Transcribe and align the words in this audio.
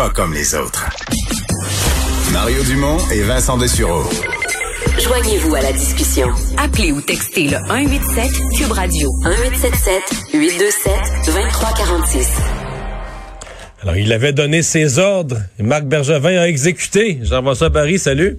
pas 0.00 0.08
comme 0.08 0.32
les 0.32 0.54
autres. 0.54 0.88
Mario 2.32 2.62
Dumont 2.64 2.96
et 3.12 3.20
Vincent 3.20 3.58
Dessureau. 3.58 4.02
Joignez-vous 4.98 5.54
à 5.54 5.60
la 5.60 5.72
discussion. 5.72 6.26
Appelez 6.56 6.90
ou 6.90 7.02
textez 7.02 7.48
le 7.48 7.58
187 7.68 8.30
Cube 8.56 8.72
Radio 8.72 9.08
1877 9.26 10.02
827 10.32 10.92
2346. 11.26 12.40
Alors, 13.82 13.96
il 13.98 14.10
avait 14.14 14.32
donné 14.32 14.62
ses 14.62 14.98
ordres. 14.98 15.36
Et 15.58 15.62
Marc 15.62 15.84
Bergevin 15.84 16.38
a 16.38 16.48
exécuté. 16.48 17.18
Jean-François 17.22 17.68
Barry, 17.68 17.98
salut. 17.98 18.38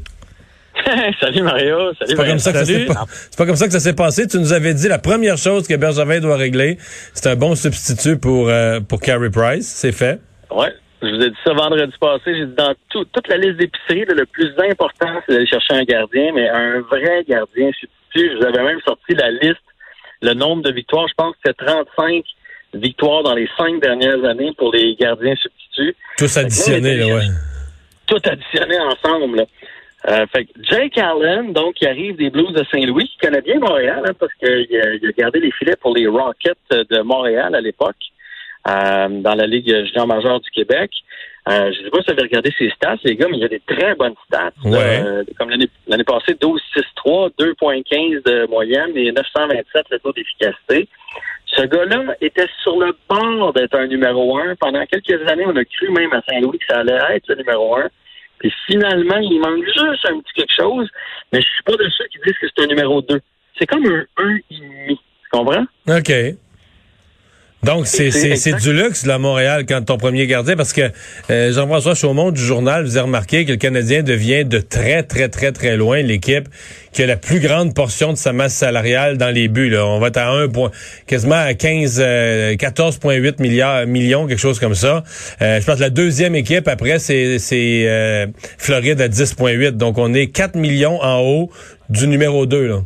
salut 1.19 1.43
Mario. 1.43 1.93
Salut. 1.99 2.09
C'est 2.09 2.15
pas, 2.15 2.25
comme 2.25 2.39
ça 2.39 2.53
que 2.53 2.57
ça 2.57 2.65
s'est 2.65 2.85
pas- 2.85 3.05
c'est 3.29 3.37
pas 3.37 3.45
comme 3.45 3.55
ça 3.55 3.67
que 3.67 3.73
ça 3.73 3.79
s'est 3.79 3.93
passé. 3.93 4.25
Tu 4.25 4.39
nous 4.39 4.53
avais 4.53 4.73
dit 4.73 4.87
la 4.87 4.97
première 4.97 5.37
chose 5.37 5.67
que 5.67 5.75
Bergevin 5.75 6.21
doit 6.21 6.37
régler, 6.37 6.79
c'est 7.13 7.27
un 7.27 7.35
bon 7.35 7.53
substitut 7.53 8.17
pour 8.17 8.49
euh, 8.49 8.79
pour 8.79 8.99
Carey 8.99 9.29
Price. 9.29 9.71
C'est 9.75 9.91
fait. 9.91 10.19
Ouais. 10.49 10.73
Je 11.02 11.07
vous 11.07 11.21
ai 11.21 11.29
dit 11.29 11.38
ça 11.43 11.54
vendredi 11.54 11.93
passé. 11.99 12.36
J'ai 12.36 12.45
dit 12.45 12.55
dans 12.55 12.73
tout- 12.89 13.05
toute 13.05 13.27
la 13.27 13.38
liste 13.38 13.57
d'épicerie, 13.57 14.05
le 14.07 14.25
plus 14.25 14.52
important, 14.70 15.21
c'est 15.25 15.34
d'aller 15.34 15.48
chercher 15.48 15.73
un 15.73 15.84
gardien, 15.84 16.31
mais 16.34 16.48
un 16.49 16.81
vrai 16.81 17.23
gardien 17.27 17.71
substitut. 17.71 18.31
Je 18.34 18.38
vous 18.38 18.44
avais 18.45 18.63
même 18.63 18.80
sorti 18.85 19.13
la 19.16 19.31
liste, 19.31 19.61
le 20.22 20.34
nombre 20.34 20.63
de 20.63 20.72
victoires. 20.72 21.08
Je 21.08 21.13
pense 21.16 21.34
que 21.35 21.39
c'est 21.45 21.58
35 21.66 22.23
victoires 22.73 23.23
dans 23.23 23.34
les 23.34 23.49
cinq 23.58 23.81
dernières 23.81 24.23
années 24.25 24.52
pour 24.58 24.72
les 24.73 24.95
gardiens 24.95 25.35
substituts. 25.35 25.95
Tous 26.17 26.38
additionnés, 26.38 26.98
là, 26.98 27.05
ouais. 27.08 27.22
tout 28.08 28.20
additionné 28.23 28.77
ensemble. 28.80 29.38
là. 29.38 29.45
Euh, 30.09 30.25
fait 30.33 30.45
que 30.45 30.52
Jake 30.63 30.97
Allen, 30.97 31.53
donc, 31.53 31.75
qui 31.75 31.86
arrive 31.86 32.16
des 32.16 32.30
Blues 32.31 32.52
de 32.53 32.63
Saint-Louis, 32.72 33.08
qui 33.08 33.17
connaît 33.20 33.41
bien 33.41 33.59
Montréal, 33.59 34.02
hein, 34.08 34.13
parce 34.20 34.33
qu'il 34.36 34.49
a, 34.49 34.94
il 34.95 35.08
a 35.08 35.11
gardé 35.16 35.39
les 35.39 35.52
filets 35.52 35.75
pour 35.75 35.95
les 35.95 36.08
Rockets 36.08 36.58
de 36.72 37.02
Montréal 37.02 37.53
à 37.53 37.61
l'époque, 37.61 37.95
euh, 37.99 38.20
dans 38.65 39.35
la 39.35 39.47
Ligue 39.47 39.85
junior 39.85 40.07
majeure 40.07 40.39
du 40.39 40.49
Québec. 40.51 40.91
Euh, 41.49 41.71
je 41.71 41.83
sais 41.83 41.89
pas 41.89 41.97
si 42.02 42.05
vous 42.05 42.11
avez 42.11 42.21
regardé 42.21 42.53
ses 42.57 42.69
stats, 42.69 42.97
les 43.03 43.15
gars, 43.15 43.27
mais 43.29 43.38
il 43.38 43.43
a 43.43 43.47
des 43.47 43.61
très 43.65 43.95
bonnes 43.95 44.13
stats. 44.27 44.52
Ouais. 44.63 45.02
Euh, 45.03 45.23
comme 45.38 45.49
l'année 45.49 45.69
l'année 45.88 46.03
passée, 46.03 46.33
12-6-3, 46.33 47.31
2.15 47.39 48.23
de 48.23 48.47
moyenne 48.47 48.91
et 48.95 49.11
927 49.11 49.86
le 49.89 49.99
taux 49.99 50.13
d'efficacité. 50.13 50.88
Ce 51.47 51.63
gars-là 51.63 52.16
était 52.21 52.47
sur 52.61 52.77
le 52.80 52.95
bord 53.09 53.53
d'être 53.53 53.75
un 53.75 53.88
numéro 53.88 54.38
un. 54.38 54.55
Pendant 54.55 54.86
quelques 54.86 55.27
années, 55.27 55.45
on 55.47 55.55
a 55.55 55.66
cru 55.66 55.89
même 55.89 56.14
à 56.14 56.21
Saint-Louis 56.30 56.59
que 56.59 56.66
ça 56.69 56.80
allait 56.80 57.16
être 57.16 57.27
le 57.27 57.36
numéro 57.36 57.75
un. 57.75 57.89
Puis 58.38 58.53
finalement, 58.67 59.17
il 59.17 59.39
manque 59.39 59.66
juste 59.66 60.05
un 60.05 60.19
petit 60.19 60.33
quelque 60.36 60.55
chose, 60.55 60.88
mais 61.33 61.41
je 61.41 61.47
suis 61.47 61.64
pas 61.64 61.73
de 61.75 61.89
ceux 61.89 62.05
qui 62.05 62.19
disent 62.25 62.38
que 62.39 62.47
c'est 62.55 62.64
un 62.64 62.67
numéro 62.67 63.02
2. 63.02 63.19
C'est 63.59 63.66
comme 63.66 63.86
un 63.86 64.05
1,5. 64.17 64.41
Tu 64.49 64.97
comprends? 65.31 65.66
OK. 65.88 66.11
Donc, 67.64 67.86
c'est 67.86 68.09
c'est 68.12 68.56
du 68.56 68.73
luxe, 68.73 69.06
là, 69.06 69.16
à 69.16 69.17
Montréal, 69.20 69.66
quand 69.67 69.84
ton 69.86 69.98
premier 69.98 70.26
gardien, 70.26 70.56
parce 70.56 70.73
que 70.73 70.90
euh, 71.30 71.54
Jean-François 71.54 71.94
Chaumont 71.94 72.31
du 72.31 72.42
journal, 72.42 72.84
vous 72.84 72.98
avez 72.98 73.06
remarqué 73.06 73.45
que 73.45 73.52
le 73.52 73.58
Canadien 73.58 74.02
devient 74.02 74.45
de 74.45 74.59
très, 74.59 75.04
très, 75.04 75.30
très, 75.30 75.52
très 75.52 75.78
loin 75.78 76.02
l'équipe 76.02 76.48
qui 76.92 77.04
a 77.04 77.06
la 77.06 77.17
plus 77.17 77.39
grande 77.39 77.76
portion 77.76 78.12
de 78.12 78.17
sa 78.17 78.34
masse 78.34 78.56
salariale 78.56 79.17
dans 79.17 79.30
les 79.30 79.48
buts. 79.48 79.70
Là. 79.70 79.86
On 79.86 80.00
va 80.00 80.08
être 80.08 80.17
à 80.17 80.32
1 80.32 80.50
point, 80.50 80.72
quasiment 81.06 81.36
à 81.36 81.54
15, 81.54 82.02
euh, 82.04 82.56
14,8 82.56 83.39
milliards, 83.39 83.86
millions, 83.86 84.26
quelque 84.26 84.39
chose 84.39 84.59
comme 84.59 84.76
ça. 84.76 85.04
Euh, 85.42 85.62
je 85.62 85.66
pense 85.66 85.76
que 85.76 85.82
la 85.82 85.92
deuxième 85.92 86.34
équipe, 86.34 86.67
après, 86.67 86.98
c'est 86.98 87.38
c'est, 87.38 87.84
euh, 87.88 88.26
Floride 88.58 89.00
à 89.02 89.08
10,8. 89.08 89.78
Donc, 89.78 90.00
on 90.00 90.14
est 90.16 90.28
4 90.28 90.56
millions 90.56 91.00
en 91.02 91.20
haut 91.20 91.52
du 91.89 92.08
numéro 92.08 92.48
2, 92.48 92.67
là. 92.67 92.80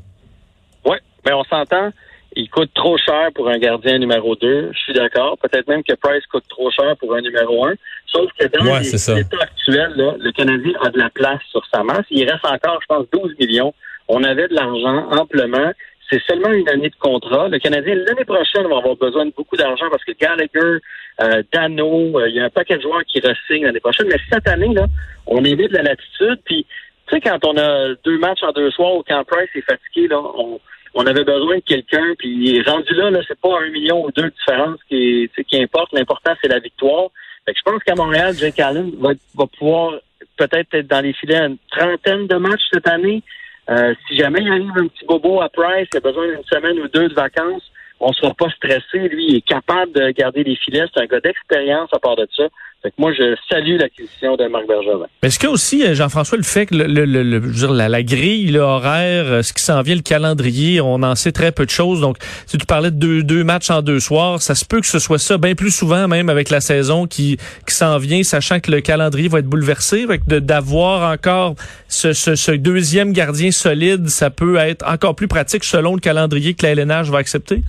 Oui, 0.85 0.97
mais 1.25 1.31
on 1.31 1.43
s'entend. 1.45 1.91
Il 2.37 2.49
coûte 2.49 2.71
trop 2.73 2.97
cher 2.97 3.29
pour 3.33 3.47
un 3.49 3.57
gardien 3.57 3.97
numéro 3.97 4.35
2. 4.35 4.71
Je 4.73 4.77
suis 4.77 4.93
d'accord. 4.93 5.37
Peut-être 5.37 5.67
même 5.67 5.83
que 5.83 5.93
Price 5.93 6.25
coûte 6.27 6.43
trop 6.49 6.69
cher 6.69 6.95
pour 6.97 7.15
un 7.15 7.21
numéro 7.21 7.65
1. 7.65 7.73
Sauf 8.07 8.29
que 8.37 8.45
dans 8.47 8.65
Ouais, 8.65 8.81
l'état 8.81 9.41
actuel, 9.41 9.93
là, 9.95 10.15
le 10.19 10.31
Canadien 10.31 10.73
a 10.81 10.89
de 10.89 10.99
la 10.99 11.09
place 11.09 11.41
sur 11.49 11.65
sa 11.73 11.83
masse. 11.83 12.05
Il 12.09 12.29
reste 12.29 12.45
encore, 12.45 12.79
je 12.81 12.87
pense, 12.87 13.05
12 13.13 13.35
millions. 13.39 13.73
On 14.09 14.23
avait 14.23 14.49
de 14.49 14.53
l'argent 14.53 15.09
amplement. 15.11 15.71
C'est 16.09 16.21
seulement 16.23 16.51
une 16.51 16.67
année 16.69 16.89
de 16.89 16.95
contrat. 16.99 17.47
Le 17.47 17.57
Canadien, 17.57 17.95
l'année 17.95 18.25
prochaine, 18.25 18.67
va 18.67 18.77
avoir 18.77 18.95
besoin 18.97 19.25
de 19.25 19.33
beaucoup 19.35 19.55
d'argent 19.55 19.85
parce 19.89 20.03
que 20.03 20.11
Gallagher, 20.11 20.79
euh, 21.21 21.41
Dano, 21.53 22.19
euh, 22.19 22.29
il 22.29 22.35
y 22.35 22.39
a 22.41 22.45
un 22.45 22.49
paquet 22.49 22.77
de 22.77 22.81
joueurs 22.81 23.03
qui 23.07 23.21
re-signent 23.21 23.65
l'année 23.65 23.79
prochaine. 23.79 24.07
Mais 24.09 24.19
cette 24.29 24.47
année, 24.47 24.73
là, 24.73 24.85
on 25.25 25.43
évite 25.45 25.71
la 25.71 25.83
latitude. 25.83 26.39
Puis, 26.43 26.65
tu 27.07 27.15
sais, 27.15 27.21
quand 27.21 27.43
on 27.45 27.57
a 27.57 27.95
deux 28.03 28.17
matchs 28.19 28.43
en 28.43 28.51
deux 28.51 28.69
soirs 28.71 28.95
ou 28.95 29.03
quand 29.07 29.23
Price 29.23 29.49
est 29.55 29.61
fatigué, 29.61 30.09
là, 30.09 30.19
on, 30.19 30.59
on 30.95 31.05
avait 31.05 31.25
besoin 31.25 31.57
de 31.57 31.61
quelqu'un, 31.61 32.13
puis 32.17 32.61
rendu 32.63 32.93
là, 32.93 33.11
là, 33.11 33.19
c'est 33.27 33.39
pas 33.39 33.59
un 33.59 33.69
million 33.69 34.05
ou 34.05 34.11
deux 34.11 34.23
de 34.23 34.29
différence 34.29 34.79
qui, 34.87 35.29
qui 35.47 35.61
importe. 35.61 35.91
L'important, 35.91 36.33
c'est 36.41 36.47
la 36.47 36.59
victoire. 36.59 37.09
Fait 37.45 37.53
que 37.53 37.59
je 37.59 37.69
pense 37.69 37.83
qu'à 37.83 37.95
Montréal, 37.95 38.33
Jake 38.33 38.59
Allen 38.59 38.91
va, 38.97 39.11
va 39.35 39.45
pouvoir 39.45 39.99
peut-être 40.37 40.73
être 40.73 40.87
dans 40.87 41.01
les 41.01 41.13
filets 41.13 41.37
une 41.37 41.57
trentaine 41.69 42.27
de 42.27 42.35
matchs 42.37 42.63
cette 42.73 42.87
année. 42.87 43.21
Euh, 43.69 43.93
si 44.07 44.15
jamais 44.15 44.39
il 44.41 44.49
arrive 44.49 44.71
un 44.77 44.87
petit 44.87 45.05
bobo 45.05 45.41
à 45.41 45.49
Price, 45.49 45.87
il 45.93 45.97
a 45.97 45.99
besoin 45.99 46.27
d'une 46.27 46.43
semaine 46.45 46.79
ou 46.79 46.87
deux 46.87 47.09
de 47.09 47.13
vacances, 47.13 47.63
on 47.99 48.13
sera 48.13 48.33
pas 48.33 48.49
stressé. 48.51 49.09
Lui, 49.09 49.25
il 49.27 49.35
est 49.37 49.47
capable 49.47 49.91
de 49.93 50.11
garder 50.11 50.43
les 50.43 50.55
filets. 50.55 50.85
C'est 50.93 51.01
un 51.01 51.07
gars 51.07 51.19
d'expérience 51.19 51.89
à 51.93 51.99
part 51.99 52.15
de 52.15 52.27
ça. 52.35 52.47
Fait 52.83 52.91
que 52.91 52.95
moi, 52.99 53.11
je 53.13 53.35
salue 53.49 53.77
l'acquisition 53.79 54.35
de 54.35 54.45
Marc 54.45 54.67
Bergevin. 54.67 55.07
Mais 55.23 55.29
est-ce 55.29 55.43
a 55.47 55.49
aussi, 55.49 55.83
euh, 55.83 55.95
Jean-François, 55.95 56.37
le 56.37 56.43
fait 56.43 56.67
que 56.67 56.75
le, 56.75 56.85
le- 57.05 57.87
la, 57.87 58.03
grille, 58.03 58.51
le 58.51 58.59
horaire, 58.59 59.25
euh, 59.25 59.41
ce 59.41 59.53
qui 59.53 59.63
s'en 59.63 59.81
vient, 59.81 59.95
le 59.95 60.01
calendrier, 60.01 60.81
on 60.81 61.01
en 61.01 61.15
sait 61.15 61.31
très 61.31 61.51
peu 61.51 61.65
de 61.65 61.71
choses. 61.71 61.99
Donc, 62.01 62.17
si 62.45 62.59
tu 62.59 62.65
parlais 62.67 62.91
de 62.91 63.21
deux, 63.21 63.43
matchs 63.43 63.71
en 63.71 63.81
deux 63.81 63.99
soirs, 63.99 64.39
ça 64.41 64.53
se 64.53 64.65
peut 64.65 64.81
que 64.81 64.85
ce 64.87 64.99
soit 64.99 65.17
ça 65.17 65.39
bien 65.39 65.55
plus 65.55 65.71
souvent, 65.71 66.07
même 66.07 66.29
avec 66.29 66.51
la 66.51 66.61
saison 66.61 67.07
qui, 67.07 67.37
s'en 67.67 67.97
vient, 67.97 68.21
sachant 68.21 68.59
que 68.59 68.69
le 68.69 68.81
calendrier 68.81 69.29
va 69.29 69.39
être 69.39 69.47
bouleversé. 69.47 70.05
Fait 70.05 70.19
que 70.19 70.37
d'avoir 70.39 71.11
encore 71.11 71.55
ce 71.87 72.51
deuxième 72.51 73.13
gardien 73.13 73.49
solide, 73.51 74.09
ça 74.09 74.29
peut 74.29 74.57
être 74.57 74.87
encore 74.87 75.15
plus 75.15 75.27
pratique 75.27 75.63
selon 75.63 75.95
le 75.95 76.01
calendrier 76.01 76.53
que 76.53 76.63
la 76.65 76.73
LNH 76.73 77.09
va 77.09 77.17
accepter? 77.17 77.63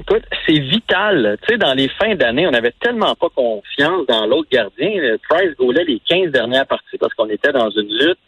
Écoute, 0.00 0.24
c'est 0.46 0.58
vital. 0.58 1.38
Tu 1.42 1.54
sais, 1.54 1.58
dans 1.58 1.74
les 1.74 1.88
fins 1.88 2.14
d'année, 2.14 2.46
on 2.46 2.50
n'avait 2.50 2.74
tellement 2.80 3.14
pas 3.14 3.28
confiance 3.30 4.06
dans 4.06 4.26
l'autre 4.26 4.48
gardien. 4.50 5.16
Price 5.28 5.56
gaulait 5.56 5.84
les 5.84 6.00
15 6.00 6.30
dernières 6.30 6.66
parties 6.66 6.98
parce 6.98 7.14
qu'on 7.14 7.28
était 7.28 7.52
dans 7.52 7.70
une 7.70 7.88
lutte. 7.88 8.18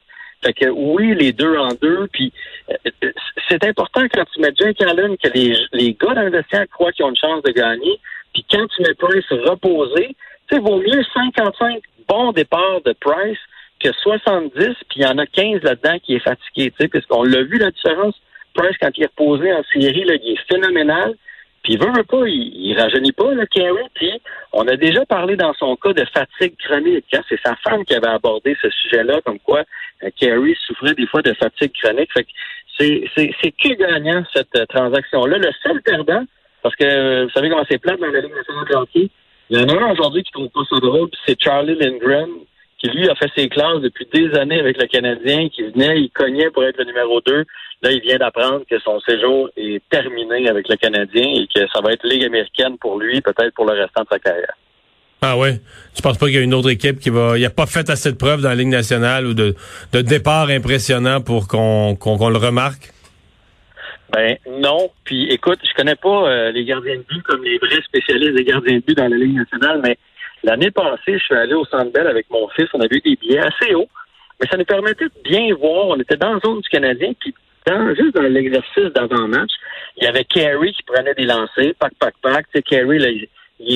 Fait 0.44 0.52
que 0.52 0.66
oui, 0.68 1.14
les 1.14 1.32
deux 1.32 1.56
en 1.56 1.68
deux. 1.80 2.06
Puis 2.12 2.32
euh, 2.70 3.10
c'est 3.48 3.64
important 3.64 4.02
quand 4.12 4.24
tu 4.32 4.40
mets 4.40 4.52
Jake 4.54 4.80
Allen 4.82 5.16
que 5.16 5.28
les, 5.34 5.56
les 5.72 5.94
gars 5.94 6.14
dans 6.14 6.22
le 6.22 6.66
croient 6.66 6.92
qu'ils 6.92 7.04
ont 7.04 7.10
une 7.10 7.16
chance 7.16 7.42
de 7.42 7.50
gagner. 7.50 7.98
Puis 8.32 8.44
quand 8.50 8.66
tu 8.68 8.82
mets 8.82 8.94
Price 8.94 9.28
reposé, 9.30 10.14
tu 10.48 10.56
sais, 10.56 10.60
vaut 10.60 10.78
mieux 10.78 11.02
55 11.14 11.82
bons 12.08 12.32
départs 12.32 12.80
de 12.84 12.92
Price 12.92 13.38
que 13.80 13.92
70, 13.92 14.52
puis 14.58 14.74
il 14.96 15.02
y 15.02 15.06
en 15.06 15.18
a 15.18 15.26
15 15.26 15.62
là-dedans 15.62 15.98
qui 16.02 16.14
est 16.14 16.20
fatigué, 16.20 16.70
tu 16.70 16.76
sais, 16.80 16.88
puisqu'on 16.88 17.24
l'a 17.24 17.42
vu 17.42 17.58
la 17.58 17.70
différence. 17.70 18.14
Price, 18.54 18.76
quand 18.80 18.90
il 18.96 19.04
est 19.04 19.06
reposé 19.06 19.52
en 19.52 19.62
série, 19.72 20.04
là, 20.04 20.14
il 20.14 20.32
est 20.32 20.48
phénoménal. 20.48 21.14
Puis 21.66 21.74
il 21.74 21.80
veut, 21.80 21.90
veut 21.90 22.04
pas, 22.04 22.28
il, 22.28 22.52
il 22.54 22.80
rajeunit 22.80 23.10
pas, 23.10 23.34
le 23.34 23.44
Carey. 23.46 23.90
Puis 23.94 24.12
on 24.52 24.68
a 24.68 24.76
déjà 24.76 25.04
parlé 25.04 25.34
dans 25.34 25.52
son 25.54 25.74
cas 25.74 25.92
de 25.92 26.04
fatigue 26.14 26.56
chronique. 26.58 27.12
hein. 27.12 27.22
C'est 27.28 27.40
sa 27.44 27.56
femme 27.56 27.84
qui 27.84 27.92
avait 27.92 28.06
abordé 28.06 28.56
ce 28.62 28.70
sujet-là, 28.70 29.20
comme 29.24 29.40
quoi 29.40 29.64
euh, 30.04 30.54
souffrait 30.64 30.94
des 30.94 31.08
fois 31.08 31.22
de 31.22 31.34
fatigue 31.34 31.72
chronique. 31.82 32.12
Fait 32.12 32.22
que 32.22 32.30
c'est, 32.78 33.50
que 33.50 33.74
gagnant, 33.74 34.22
cette 34.32 34.54
euh, 34.54 34.64
transaction-là? 34.66 35.38
Le 35.38 35.50
seul 35.60 35.82
perdant, 35.82 36.24
parce 36.62 36.76
que 36.76 36.84
euh, 36.84 37.24
vous 37.24 37.30
savez 37.30 37.50
comment 37.50 37.66
c'est 37.68 37.78
plate 37.78 37.98
dans 37.98 38.12
la 38.12 38.20
Ligue 38.20 38.36
nationale 38.36 38.66
de 38.70 38.74
hockey, 38.76 39.10
il 39.50 39.58
y 39.58 39.64
en 39.64 39.68
a 39.68 39.72
un 39.72 39.90
aujourd'hui 39.90 40.22
qui 40.22 40.30
trouve 40.30 40.50
pas 40.50 40.62
ça 40.70 40.78
drôle, 40.78 41.08
c'est 41.26 41.42
Charlie 41.42 41.74
Lindgren, 41.74 42.28
qui 42.78 42.88
lui 42.90 43.08
a 43.08 43.16
fait 43.16 43.30
ses 43.34 43.48
classes 43.48 43.80
depuis 43.80 44.06
des 44.12 44.38
années 44.38 44.60
avec 44.60 44.80
le 44.80 44.86
Canadien, 44.86 45.48
qui 45.48 45.64
venait, 45.64 46.00
il 46.00 46.10
cognait 46.10 46.50
pour 46.50 46.62
être 46.64 46.78
le 46.78 46.84
numéro 46.84 47.20
2. 47.22 47.44
Là, 47.82 47.92
il 47.92 48.00
vient 48.00 48.16
d'apprendre 48.16 48.62
que 48.68 48.78
son 48.78 48.98
séjour 49.00 49.50
est 49.56 49.82
terminé 49.90 50.48
avec 50.48 50.68
le 50.68 50.76
Canadien 50.76 51.42
et 51.42 51.46
que 51.54 51.66
ça 51.72 51.80
va 51.82 51.92
être 51.92 52.06
Ligue 52.06 52.24
américaine 52.24 52.78
pour 52.78 52.98
lui, 52.98 53.20
peut-être 53.20 53.54
pour 53.54 53.66
le 53.66 53.74
restant 53.74 54.02
de 54.02 54.08
sa 54.10 54.18
carrière. 54.18 54.54
Ah 55.22 55.36
ouais? 55.36 55.60
Tu 55.94 56.02
penses 56.02 56.18
pas 56.18 56.26
qu'il 56.26 56.36
y 56.36 56.38
a 56.38 56.42
une 56.42 56.54
autre 56.54 56.70
équipe 56.70 56.98
qui 56.98 57.10
va. 57.10 57.38
Il 57.38 57.44
a 57.44 57.50
pas 57.50 57.66
fait 57.66 57.88
assez 57.90 58.12
de 58.12 58.16
preuves 58.16 58.42
dans 58.42 58.48
la 58.48 58.54
Ligue 58.54 58.68
nationale 58.68 59.26
ou 59.26 59.34
de, 59.34 59.54
de 59.92 60.00
départ 60.00 60.48
impressionnant 60.48 61.20
pour 61.20 61.48
qu'on 61.48 61.96
le 62.30 62.38
remarque? 62.38 62.92
Ben 64.12 64.36
non. 64.48 64.90
Puis 65.04 65.30
écoute, 65.32 65.58
je 65.62 65.74
connais 65.74 65.96
pas 65.96 66.28
euh, 66.28 66.52
les 66.52 66.64
gardiens 66.64 66.96
de 66.96 67.02
but 67.02 67.22
comme 67.22 67.42
les 67.42 67.58
vrais 67.58 67.82
spécialistes 67.82 68.36
des 68.36 68.44
gardiens 68.44 68.76
de 68.76 68.82
but 68.82 68.96
dans 68.96 69.08
la 69.08 69.16
Ligue 69.16 69.36
nationale, 69.36 69.80
mais 69.82 69.98
l'année 70.44 70.70
passée, 70.70 71.18
je 71.18 71.24
suis 71.24 71.34
allé 71.34 71.54
au 71.54 71.64
Centre 71.64 71.92
Bell 71.92 72.06
avec 72.06 72.30
mon 72.30 72.48
fils. 72.50 72.68
On 72.72 72.80
avait 72.80 72.96
eu 72.96 73.00
des 73.00 73.16
billets 73.16 73.40
assez 73.40 73.74
hauts, 73.74 73.88
mais 74.40 74.46
ça 74.48 74.56
nous 74.56 74.64
permettait 74.64 75.06
de 75.06 75.22
bien 75.24 75.54
voir. 75.56 75.88
On 75.88 75.96
était 75.96 76.16
dans 76.16 76.34
la 76.34 76.40
zone 76.40 76.60
du 76.60 76.68
Canadien, 76.68 77.12
puis 77.18 77.34
juste 77.94 78.14
dans 78.14 78.22
l'exercice 78.22 78.92
d'avant-match, 78.94 79.50
il 79.96 80.04
y 80.04 80.06
avait 80.06 80.24
Carey 80.24 80.72
qui 80.72 80.82
prenait 80.84 81.14
des 81.14 81.24
lancers, 81.24 81.74
pack, 81.78 81.92
pack, 81.98 82.14
pack. 82.22 82.46
Tu 82.54 82.62
Carey, 82.62 82.98
là, 82.98 83.08
il, 83.10 83.28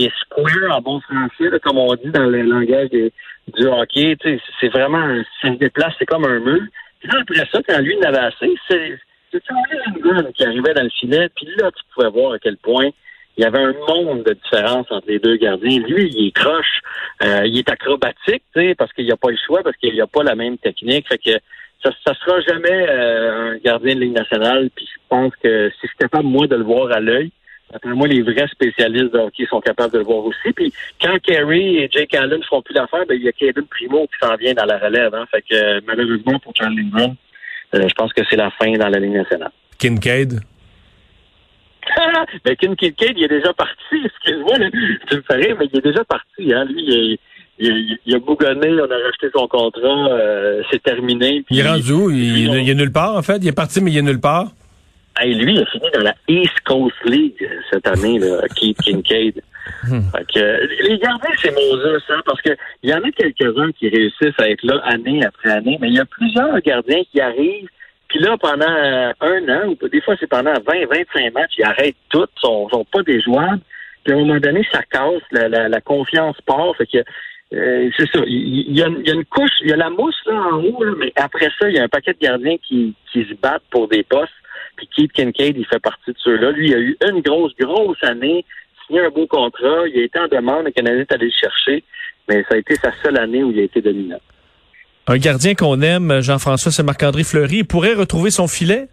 est 0.04 0.12
square 0.20 0.76
en 0.76 0.80
bon 0.80 1.00
français, 1.00 1.50
là, 1.50 1.58
comme 1.58 1.78
on 1.78 1.94
dit 1.94 2.10
dans 2.10 2.26
le 2.26 2.42
langage 2.42 2.90
du 2.90 3.66
hockey. 3.66 4.16
Tu 4.20 4.36
sais, 4.36 4.42
c'est 4.60 4.68
vraiment, 4.68 4.98
un- 4.98 5.24
ça 5.42 5.48
se 5.48 5.58
déplace, 5.58 5.94
c'est 5.98 6.06
comme 6.06 6.24
un 6.26 6.38
mur. 6.38 6.62
Puis 7.00 7.08
là, 7.08 7.20
après 7.22 7.46
ça, 7.50 7.60
quand 7.66 7.80
lui, 7.80 7.96
il 7.98 8.06
en 8.06 8.08
avait 8.08 8.26
assez, 8.26 8.54
c'est 8.68 8.98
Charlie 9.32 9.78
Lindgren 9.86 10.32
qui 10.32 10.44
arrivait 10.44 10.74
dans 10.74 10.82
le 10.82 10.90
filet, 10.90 11.28
puis 11.34 11.46
là, 11.56 11.70
tu 11.70 11.82
pouvais 11.94 12.10
voir 12.10 12.32
à 12.32 12.38
quel 12.38 12.56
point 12.58 12.90
il 13.36 13.44
y 13.44 13.46
avait 13.46 13.58
un 13.58 13.72
monde 13.88 14.24
de 14.24 14.34
différence 14.34 14.86
entre 14.90 15.06
les 15.08 15.18
deux 15.18 15.36
gardiens. 15.36 15.80
Lui, 15.80 16.10
il 16.12 16.26
est 16.28 16.32
croche, 16.32 16.80
euh, 17.22 17.46
il 17.46 17.58
est 17.58 17.70
acrobatique, 17.70 18.42
tu 18.54 18.60
sais, 18.60 18.74
parce 18.74 18.92
qu'il 18.92 19.06
n'y 19.06 19.12
a 19.12 19.16
pas 19.16 19.30
le 19.30 19.38
choix, 19.46 19.62
parce 19.62 19.76
qu'il 19.76 19.94
n'y 19.94 20.00
a 20.00 20.06
pas 20.06 20.22
la 20.22 20.34
même 20.34 20.58
technique. 20.58 21.08
Fait 21.08 21.18
que 21.18 21.38
ça, 21.82 21.90
ça 22.06 22.14
sera 22.14 22.40
jamais 22.40 22.86
euh, 22.88 23.52
un 23.52 23.56
gardien 23.58 23.94
de 23.94 24.00
Ligue 24.00 24.14
nationale. 24.14 24.70
Puis 24.74 24.86
je 24.86 25.00
pense 25.08 25.32
que 25.42 25.70
si 25.70 25.80
je 25.82 25.88
suis 25.88 25.96
capable, 25.96 26.26
moi, 26.26 26.46
de 26.46 26.56
le 26.56 26.64
voir 26.64 26.92
à 26.92 27.00
l'œil, 27.00 27.30
après 27.72 27.94
moi, 27.94 28.08
les 28.08 28.22
vrais 28.22 28.48
spécialistes 28.48 29.12
de 29.12 29.18
hockey 29.18 29.46
sont 29.46 29.60
capables 29.60 29.92
de 29.92 29.98
le 29.98 30.04
voir 30.04 30.24
aussi. 30.24 30.52
Puis 30.54 30.72
quand 31.00 31.18
Kerry 31.22 31.78
et 31.78 31.88
Jake 31.90 32.14
Allen 32.14 32.38
ne 32.38 32.44
feront 32.44 32.62
plus 32.62 32.74
l'affaire, 32.74 33.06
ben, 33.06 33.14
il 33.14 33.22
y 33.22 33.28
a 33.28 33.32
Kevin 33.32 33.66
Primo 33.66 34.06
qui 34.08 34.26
s'en 34.26 34.34
vient 34.36 34.54
dans 34.54 34.64
la 34.64 34.78
relève. 34.78 35.14
Hein. 35.14 35.26
Fait 35.30 35.42
que 35.42 35.80
malheureusement 35.86 36.38
pour 36.40 36.52
Charlie 36.56 36.82
Brown, 36.82 37.14
euh, 37.74 37.88
je 37.88 37.94
pense 37.94 38.12
que 38.12 38.22
c'est 38.28 38.36
la 38.36 38.50
fin 38.50 38.72
dans 38.72 38.88
la 38.88 38.98
Ligue 38.98 39.12
nationale. 39.12 39.52
Kincaid? 39.78 40.40
ben, 42.44 42.56
Kincaid, 42.56 43.16
il 43.16 43.24
est 43.24 43.28
déjà 43.28 43.52
parti. 43.52 43.76
Excuse-moi, 44.04 44.56
tu 45.08 45.16
me 45.16 45.22
ferais, 45.22 45.54
mais 45.58 45.66
il 45.72 45.78
est 45.78 45.84
déjà 45.84 46.04
parti. 46.04 46.52
Hein. 46.52 46.64
Lui, 46.64 46.82
il, 46.82 47.18
il, 47.60 47.98
il, 48.06 48.14
a 48.14 48.18
bougonné, 48.18 48.70
on 48.80 48.90
a 48.90 48.96
racheté 49.04 49.28
son 49.34 49.46
contrat, 49.46 50.08
euh, 50.10 50.62
c'est 50.70 50.82
terminé. 50.82 51.44
il 51.50 51.58
est 51.60 51.68
rendu 51.68 51.92
où? 51.92 52.10
Il, 52.10 52.48
il, 52.48 52.70
est 52.70 52.74
nulle 52.74 52.92
part, 52.92 53.16
en 53.16 53.22
fait? 53.22 53.36
Il 53.36 53.48
est 53.48 53.52
parti, 53.52 53.80
mais 53.80 53.90
il 53.90 53.98
est 53.98 54.02
nulle 54.02 54.20
part? 54.20 54.48
Hey, 55.18 55.34
lui, 55.34 55.54
il 55.54 55.62
a 55.62 55.66
fini 55.66 55.86
dans 55.92 56.02
la 56.02 56.14
East 56.28 56.60
Coast 56.64 56.96
League 57.04 57.36
euh, 57.42 57.60
cette 57.70 57.86
année, 57.86 58.18
là, 58.18 58.40
Keith 58.56 58.78
Kincaid. 58.78 59.42
Hmm. 59.84 60.00
Fait 60.12 60.24
que, 60.32 60.88
les 60.88 60.98
gardiens, 60.98 61.30
c'est 61.38 61.54
Moses, 61.54 62.02
hein, 62.08 62.22
parce 62.24 62.40
que 62.40 62.50
il 62.82 62.90
y 62.90 62.94
en 62.94 63.02
a 63.02 63.10
quelques-uns 63.10 63.70
qui 63.72 63.88
réussissent 63.88 64.38
à 64.38 64.48
être 64.48 64.62
là 64.62 64.80
année 64.84 65.24
après 65.24 65.50
année, 65.50 65.76
mais 65.80 65.88
il 65.88 65.94
y 65.94 66.00
a 66.00 66.06
plusieurs 66.06 66.58
gardiens 66.60 67.02
qui 67.12 67.20
arrivent, 67.20 67.68
puis 68.08 68.18
là, 68.20 68.36
pendant 68.40 68.70
euh, 68.70 69.12
un 69.20 69.48
an, 69.48 69.68
ou 69.68 69.88
des 69.88 70.00
fois 70.00 70.16
c'est 70.18 70.26
pendant 70.26 70.54
20, 70.54 70.86
25 70.90 71.34
matchs, 71.34 71.52
ils 71.58 71.64
arrêtent 71.64 71.96
tout, 72.08 72.26
sont, 72.40 72.68
sont 72.70 72.86
pas 72.90 73.02
déjouables, 73.02 73.60
puis 74.04 74.14
à 74.14 74.16
un 74.16 74.20
moment 74.20 74.40
donné, 74.40 74.66
ça 74.72 74.82
casse, 74.90 75.22
la, 75.30 75.48
la, 75.48 75.68
la 75.68 75.80
confiance 75.80 76.36
part, 76.46 76.74
fait 76.76 76.86
que 76.86 76.98
euh, 77.52 77.90
c'est 77.96 78.08
ça. 78.10 78.20
Il 78.26 78.76
y, 78.76 78.82
a, 78.82 78.86
une 78.86 79.24
couche, 79.24 79.50
il 79.62 79.70
y 79.70 79.72
a 79.72 79.76
la 79.76 79.90
mousse 79.90 80.20
là 80.26 80.34
en 80.34 80.62
haut, 80.62 80.84
là, 80.84 80.92
mais 80.96 81.12
après 81.16 81.48
ça, 81.58 81.68
il 81.68 81.74
y 81.74 81.78
a 81.78 81.82
un 81.82 81.88
paquet 81.88 82.12
de 82.12 82.18
gardiens 82.18 82.56
qui, 82.58 82.94
qui 83.12 83.24
se 83.24 83.34
battent 83.34 83.64
pour 83.70 83.88
des 83.88 84.04
postes. 84.04 84.32
Puis 84.76 84.88
Keith 84.94 85.12
Kincaid, 85.12 85.56
il 85.56 85.66
fait 85.66 85.80
partie 85.80 86.12
de 86.12 86.16
ceux-là. 86.18 86.52
Lui, 86.52 86.68
il 86.68 86.74
a 86.74 86.78
eu 86.78 86.96
une 87.08 87.20
grosse, 87.20 87.52
grosse 87.58 88.02
année, 88.02 88.44
signé 88.86 89.00
un 89.00 89.10
beau 89.10 89.26
contrat. 89.26 89.88
Il 89.92 90.00
a 90.00 90.04
été 90.04 90.18
en 90.18 90.28
demande, 90.28 90.66
le 90.66 90.70
Canadien 90.70 91.00
est 91.00 91.12
allé 91.12 91.26
le 91.26 91.32
chercher, 91.32 91.84
mais 92.28 92.44
ça 92.48 92.54
a 92.54 92.58
été 92.58 92.76
sa 92.76 92.92
seule 93.02 93.18
année 93.18 93.42
où 93.42 93.50
il 93.50 93.58
a 93.58 93.62
été 93.64 93.82
dominant. 93.82 94.20
Un 95.08 95.18
gardien 95.18 95.54
qu'on 95.54 95.80
aime, 95.80 96.20
Jean-François, 96.20 96.70
c'est 96.70 96.84
Marc-André 96.84 97.24
Fleury. 97.24 97.58
Il 97.58 97.66
pourrait 97.66 97.94
retrouver 97.94 98.30
son 98.30 98.46
filet? 98.46 98.88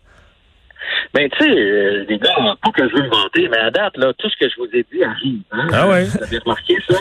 Ben, 1.13 1.29
tu 1.29 1.37
sais, 1.39 1.49
euh, 1.49 2.05
les 2.07 2.17
gars, 2.17 2.35
pas 2.61 2.71
que 2.71 2.87
je 2.87 2.95
veux 2.95 3.03
me 3.03 3.09
vanter, 3.09 3.47
mais 3.49 3.57
à 3.57 3.71
date, 3.71 3.97
là, 3.97 4.13
tout 4.17 4.29
ce 4.29 4.37
que 4.37 4.49
je 4.49 4.55
vous 4.57 4.69
ai 4.73 4.85
dit 4.91 5.03
arrive. 5.03 5.41
Hein? 5.51 5.67
Ah 5.73 5.87
ouais? 5.87 6.03
Vous 6.05 6.23
avez 6.23 6.37
remarqué 6.39 6.77
ça? 6.87 6.95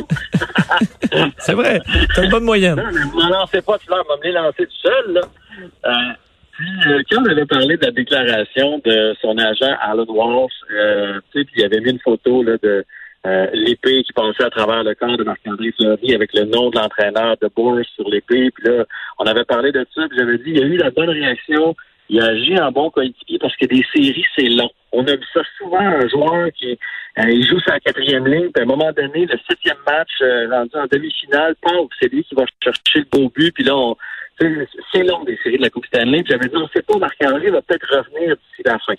c'est 1.39 1.55
vrai. 1.55 1.81
T'as 2.15 2.25
une 2.25 2.31
bonne 2.31 2.45
moyenne. 2.45 2.77
Non, 2.77 2.91
mais 2.93 3.01
vous 3.01 3.21
m'en 3.21 3.29
lancez 3.29 3.63
pas, 3.63 3.79
tu 3.79 3.89
vas 3.89 3.97
me 3.97 4.25
les 4.25 4.33
lancer 4.33 4.67
tout 4.67 4.89
seul, 4.89 5.13
là. 5.13 5.21
Euh, 5.87 6.13
puis, 6.53 6.93
euh, 6.93 7.03
quand 7.11 7.23
on 7.23 7.27
avait 7.27 7.47
parlé 7.47 7.77
de 7.77 7.85
la 7.85 7.91
déclaration 7.91 8.81
de 8.85 9.15
son 9.21 9.37
agent 9.37 9.75
Alan 9.81 10.07
Walsh, 10.09 10.53
euh, 10.71 11.21
tu 11.33 11.41
sais, 11.41 11.45
puis 11.45 11.55
il 11.59 11.65
avait 11.65 11.81
mis 11.81 11.91
une 11.91 12.01
photo 12.01 12.43
là, 12.43 12.57
de 12.63 12.85
l'épée 13.55 14.05
qui 14.05 14.13
passait 14.13 14.45
à 14.45 14.51
travers 14.51 14.85
le 14.85 14.95
corps 14.95 15.17
de 15.17 15.25
Marc-André 15.25 15.73
Fleury 15.73 16.15
avec 16.15 16.33
le 16.33 16.45
nom 16.45 16.71
de 16.71 16.77
l'entraîneur 16.77 17.37
de 17.43 17.51
Bourse 17.55 17.89
sur 17.97 18.09
l'épée. 18.09 18.53
Puis 18.53 18.69
là, 18.69 18.85
on 19.19 19.27
avait 19.27 19.45
parlé 19.45 19.73
de 19.73 19.85
ça, 19.93 20.03
puis 20.09 20.17
j'avais 20.17 20.39
dit, 20.39 20.51
il 20.51 20.59
y 20.59 20.63
a 20.63 20.65
eu 20.65 20.77
la 20.77 20.91
bonne 20.91 21.11
réaction 21.11 21.75
il 22.09 22.21
agit 22.21 22.59
en 22.59 22.71
bon 22.71 22.91
coéquipier 22.91 23.39
parce 23.39 23.57
que 23.57 23.67
des 23.67 23.85
séries, 23.95 24.25
c'est 24.37 24.49
long. 24.49 24.71
On 24.93 25.05
a 25.07 25.17
vu 25.17 25.25
ça 25.35 25.41
souvent, 25.59 25.79
un 25.79 26.09
joueur 26.09 26.49
qui 26.53 26.79
euh, 27.19 27.31
il 27.31 27.47
joue 27.47 27.59
la 27.67 27.81
quatrième 27.81 28.27
ligne, 28.27 28.51
puis 28.51 28.61
à 28.61 28.63
un 28.63 28.67
moment 28.67 28.93
donné, 28.93 29.25
le 29.25 29.39
septième 29.49 29.79
match, 29.87 30.11
euh, 30.21 30.49
rendu 30.51 30.75
en 30.75 30.87
demi-finale, 30.87 31.55
pauvre, 31.63 31.89
c'est 31.99 32.13
lui 32.13 32.23
qui 32.25 32.35
va 32.35 32.45
chercher 32.63 33.01
le 33.01 33.07
beau 33.11 33.31
but, 33.35 33.53
puis 33.53 33.65
là, 33.65 33.75
on, 33.75 33.97
c'est 34.39 35.03
long 35.03 35.25
des 35.25 35.39
séries 35.43 35.57
de 35.57 35.63
la 35.63 35.71
Coupe 35.71 35.87
Stanley. 35.87 36.23
J'avais 36.29 36.49
dit, 36.49 36.57
on 36.57 36.69
sait 36.69 36.83
pas, 36.83 36.99
Marc-Henri 36.99 37.49
va 37.49 37.63
peut-être 37.63 37.89
revenir 37.89 38.37
d'ici 38.37 38.63
la 38.65 38.79
fin. 38.79 38.95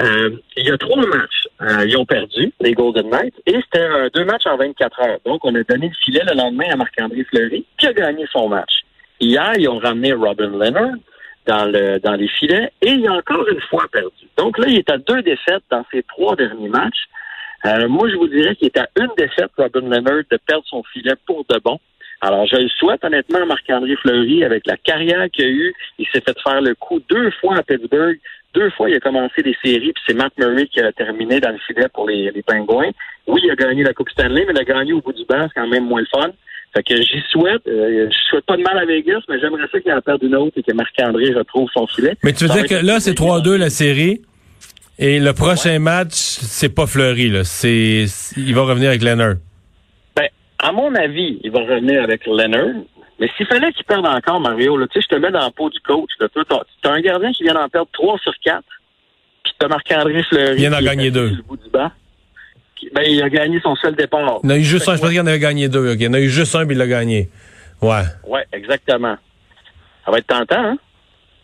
Euh, 0.00 0.36
il 0.56 0.66
y 0.66 0.70
a 0.70 0.76
trois 0.76 1.04
matchs. 1.06 1.48
Euh, 1.62 1.86
ils 1.86 1.96
ont 1.96 2.04
perdu, 2.04 2.52
les 2.60 2.74
Golden 2.74 3.08
Knights, 3.08 3.34
et 3.46 3.54
c'était 3.54 4.10
deux 4.14 4.24
matchs 4.26 4.46
en 4.46 4.58
24 4.58 5.00
heures. 5.00 5.18
Donc, 5.24 5.44
on 5.44 5.54
a 5.54 5.62
donné 5.62 5.88
le 5.88 5.94
filet 6.04 6.22
le 6.28 6.36
lendemain 6.36 6.66
à 6.70 6.76
Marc-André 6.76 7.24
Fleury, 7.24 7.64
qui 7.78 7.86
a 7.86 7.92
gagné 7.94 8.26
son 8.30 8.48
match. 8.48 8.82
Hier, 9.20 9.52
ils 9.56 9.68
ont 9.68 9.78
ramené 9.78 10.12
Robin 10.12 10.50
Leonard 10.50 10.96
dans, 11.48 11.64
le, 11.64 11.98
dans 11.98 12.14
les 12.14 12.28
filets, 12.28 12.70
et 12.82 12.90
il 12.90 13.06
a 13.08 13.14
encore 13.14 13.48
une 13.48 13.60
fois 13.62 13.86
perdu. 13.90 14.26
Donc 14.36 14.58
là, 14.58 14.66
il 14.68 14.76
est 14.76 14.90
à 14.90 14.98
deux 14.98 15.22
défaites 15.22 15.64
dans 15.70 15.84
ses 15.90 16.02
trois 16.02 16.36
derniers 16.36 16.68
matchs. 16.68 17.08
Euh, 17.66 17.88
moi, 17.88 18.08
je 18.08 18.16
vous 18.16 18.28
dirais 18.28 18.54
qu'il 18.54 18.66
est 18.66 18.78
à 18.78 18.86
une 19.00 19.10
défaite, 19.16 19.50
Robin 19.56 19.80
Leonard, 19.80 20.22
de 20.30 20.38
perdre 20.46 20.64
son 20.66 20.82
filet 20.92 21.14
pour 21.26 21.44
de 21.48 21.58
bon. 21.58 21.78
Alors, 22.20 22.46
je 22.46 22.56
le 22.56 22.68
souhaite 22.68 23.04
honnêtement 23.04 23.46
Marc-André 23.46 23.96
Fleury, 23.96 24.44
avec 24.44 24.66
la 24.66 24.76
carrière 24.76 25.26
qu'il 25.32 25.44
a 25.44 25.48
eue. 25.48 25.74
Il 25.98 26.06
s'est 26.06 26.20
fait 26.20 26.38
faire 26.40 26.60
le 26.60 26.74
coup 26.74 27.00
deux 27.08 27.30
fois 27.40 27.56
à 27.56 27.62
Pittsburgh. 27.62 28.18
Deux 28.54 28.70
fois, 28.70 28.90
il 28.90 28.96
a 28.96 29.00
commencé 29.00 29.42
des 29.42 29.56
séries, 29.62 29.92
puis 29.92 30.02
c'est 30.06 30.14
Matt 30.14 30.32
Murray 30.38 30.66
qui 30.66 30.80
a 30.80 30.92
terminé 30.92 31.40
dans 31.40 31.50
le 31.50 31.58
filet 31.58 31.88
pour 31.92 32.08
les, 32.08 32.30
les. 32.30 32.42
Oui, 33.26 33.40
il 33.44 33.50
a 33.50 33.56
gagné 33.56 33.84
la 33.84 33.92
Coupe 33.92 34.10
Stanley, 34.10 34.44
mais 34.46 34.54
il 34.54 34.60
a 34.60 34.64
gagné 34.64 34.92
au 34.92 35.00
bout 35.00 35.12
du 35.12 35.24
banc, 35.24 35.46
c'est 35.48 35.60
quand 35.60 35.68
même 35.68 35.84
moins 35.84 36.00
le 36.00 36.06
fun. 36.06 36.30
Fait 36.74 36.82
que 36.82 36.96
j'y 36.96 37.22
souhaite. 37.30 37.66
Euh, 37.66 38.08
je 38.10 38.28
souhaite 38.28 38.44
pas 38.44 38.56
de 38.56 38.62
mal 38.62 38.78
à 38.78 38.84
Vegas, 38.84 39.20
mais 39.28 39.40
j'aimerais 39.40 39.66
ça 39.72 39.80
qu'il 39.80 39.92
en 39.92 40.00
perde 40.00 40.22
une 40.22 40.36
autre 40.36 40.58
et 40.58 40.62
que 40.62 40.72
Marc-André 40.72 41.32
retrouve 41.32 41.68
son 41.72 41.86
filet. 41.86 42.14
Mais 42.22 42.32
tu 42.32 42.46
veux 42.46 42.54
dire 42.54 42.66
que 42.66 42.84
là, 42.84 43.00
c'est 43.00 43.18
3-2 43.18 43.56
la 43.56 43.70
série. 43.70 44.22
Et 44.98 45.20
le 45.20 45.32
prochain 45.32 45.78
match, 45.78 46.12
c'est 46.14 46.74
pas 46.74 46.86
Fleury, 46.86 47.28
là. 47.28 47.44
C'est, 47.44 48.06
il 48.36 48.54
va 48.54 48.62
revenir 48.62 48.88
avec 48.88 49.02
Leonard. 49.02 49.36
Ben, 50.16 50.28
à 50.58 50.72
mon 50.72 50.92
avis, 50.96 51.38
il 51.44 51.52
va 51.52 51.60
revenir 51.60 52.02
avec 52.02 52.26
Leonard. 52.26 52.82
Mais 53.20 53.30
s'il 53.36 53.46
fallait 53.46 53.72
qu'il 53.72 53.84
perde 53.84 54.06
encore, 54.06 54.40
Mario, 54.40 54.76
là, 54.76 54.86
tu 54.88 55.00
sais, 55.00 55.06
je 55.08 55.16
te 55.16 55.20
mets 55.20 55.30
dans 55.30 55.46
le 55.46 55.52
pot 55.52 55.70
du 55.70 55.80
coach. 55.80 56.10
Là, 56.20 56.28
t'as, 56.82 56.90
un 56.90 57.00
gardien 57.00 57.32
qui 57.32 57.44
vient 57.44 57.54
d'en 57.54 57.68
perdre 57.68 57.88
3 57.92 58.18
sur 58.18 58.32
4. 58.44 58.62
Puis 59.44 59.52
t'as 59.58 59.68
Marc-André 59.68 60.22
Fleury. 60.24 60.52
Il 60.54 60.60
vient 60.60 60.70
d'en 60.70 60.82
gagner 60.82 61.10
deux. 61.10 61.30
bout 61.46 61.56
du 61.56 61.70
banc. 61.70 61.90
Ben, 62.94 63.02
il 63.06 63.22
a 63.22 63.28
gagné 63.28 63.60
son 63.60 63.74
seul 63.76 63.94
départ. 63.94 64.40
Il 64.42 64.46
en 64.46 64.50
a 64.50 64.56
eu 64.56 64.64
juste 64.64 64.88
un. 64.88 64.96
Je 64.96 65.00
pensais 65.00 65.12
qu'il 65.12 65.20
en 65.20 65.26
avait 65.26 65.38
gagné 65.38 65.68
deux. 65.68 65.92
Okay. 65.92 66.04
Il 66.04 66.08
en 66.08 66.14
a 66.14 66.20
eu 66.20 66.28
juste 66.28 66.54
un, 66.54 66.66
puis 66.66 66.74
il 66.74 66.78
l'a 66.78 66.86
gagné. 66.86 67.28
Ouais. 67.80 68.02
Ouais, 68.26 68.44
exactement. 68.52 69.16
Ça 70.04 70.10
va 70.10 70.18
être 70.18 70.26
tentant, 70.26 70.64
hein? 70.64 70.78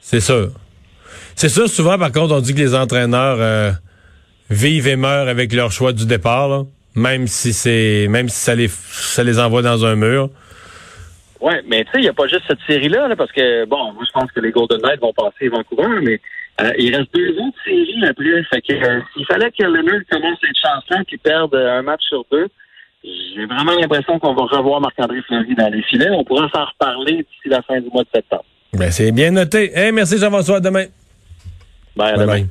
C'est 0.01 0.21
sûr. 0.21 0.51
C'est 1.35 1.49
sûr, 1.49 1.69
souvent, 1.69 1.99
par 1.99 2.13
contre, 2.13 2.35
on 2.35 2.41
dit 2.41 2.55
que 2.55 2.61
les 2.61 2.75
entraîneurs 2.75 3.37
euh, 3.41 3.73
vivent 4.51 4.89
et 4.89 4.97
meurent 4.97 5.29
avec 5.29 5.53
leur 5.53 5.73
choix 5.73 5.93
du 5.93 6.07
départ, 6.07 6.49
là, 6.49 6.63
même 6.95 7.27
si 7.27 7.53
c'est 7.53 8.07
même 8.09 8.29
si 8.29 8.39
ça 8.39 8.55
les 8.55 8.69
ça 8.69 9.25
les 9.25 9.39
envoie 9.39 9.63
dans 9.63 9.85
un 9.85 9.97
mur. 9.97 10.31
Ouais, 11.41 11.61
mais 11.69 11.85
tu 11.85 11.91
sais, 11.91 11.99
il 11.99 12.03
n'y 12.03 12.09
a 12.09 12.15
pas 12.15 12.27
juste 12.27 12.45
cette 12.47 12.61
série-là, 12.67 13.09
là, 13.09 13.17
parce 13.17 13.33
que, 13.33 13.67
bon, 13.67 13.93
moi, 13.93 14.03
je 14.07 14.13
pense 14.13 14.33
que 14.33 14.41
les 14.41 14.51
Golden 14.51 14.81
Knights 14.81 15.01
vont 15.01 15.13
passer 15.13 15.49
Vancouver, 15.49 16.01
mais 16.03 16.21
euh, 16.61 16.73
il 16.79 16.95
reste 16.95 17.13
deux 17.15 17.31
autres 17.31 17.59
séries 17.65 18.05
après. 18.09 18.43
Fait 18.45 18.63
que 18.63 18.73
euh, 18.73 19.01
s'il 19.13 19.27
fallait 19.27 19.51
que 19.51 19.65
Leonard 19.65 20.03
commence 20.11 20.39
à 20.43 20.49
être 20.49 20.61
chanceux 20.63 21.05
puis 21.07 21.19
perde 21.19 21.55
un 21.55 21.83
match 21.83 22.03
sur 22.09 22.25
deux, 22.31 22.49
j'ai 23.03 23.47
vraiment 23.47 23.73
l'impression 23.73 24.19
qu'on 24.19 24.35
va 24.35 24.45
revoir 24.45 24.81
Marc-André 24.81 25.21
Fleury 25.23 25.55
dans 25.55 25.69
les 25.69 25.83
filets. 25.83 26.11
On 26.11 26.25
pourra 26.25 26.49
s'en 26.55 26.65
reparler 26.65 27.17
d'ici 27.17 27.49
la 27.49 27.63
fin 27.63 27.81
du 27.81 27.89
mois 27.91 28.05
de 28.05 28.09
septembre. 28.15 28.45
Ben, 28.73 28.91
c'est 28.91 29.13
bien 29.13 29.31
noté. 29.31 29.77
Hey, 29.77 29.93
merci 29.93 30.19
Jean-François. 30.19 30.57
À 30.57 30.61
demain. 30.61 30.87
Bye, 31.97 32.13
à 32.15 32.17
demain. 32.19 32.47